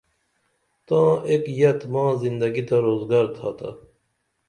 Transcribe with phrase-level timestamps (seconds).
[0.87, 3.69] تاں ایک یت ماں زندگی تہ روزگر تھاتا